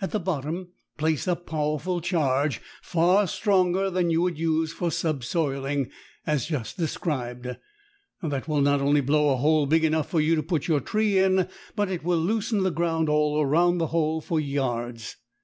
At 0.00 0.12
the 0.12 0.20
bottom 0.20 0.68
place 0.96 1.26
a 1.26 1.34
powerful 1.34 2.00
charge, 2.00 2.62
far 2.82 3.26
stronger 3.26 3.90
than 3.90 4.10
you 4.10 4.22
would 4.22 4.38
use 4.38 4.72
for 4.72 4.92
"subsoiling," 4.92 5.90
as 6.24 6.46
just 6.46 6.76
described. 6.78 7.48
That 8.22 8.46
will 8.46 8.60
not 8.60 8.80
only 8.80 9.00
blow 9.00 9.30
a 9.30 9.36
hole 9.38 9.66
big 9.66 9.82
enough 9.84 10.08
for 10.08 10.20
you 10.20 10.36
to 10.36 10.42
put 10.44 10.68
your 10.68 10.78
tree 10.78 11.18
in, 11.18 11.48
but 11.74 11.90
it 11.90 12.04
will 12.04 12.18
loosen 12.20 12.62
the 12.62 12.70
ground 12.70 13.08
all 13.08 13.42
around 13.42 13.78
the 13.78 13.88
hole 13.88 14.20
for 14.20 14.38
yards. 14.38 15.16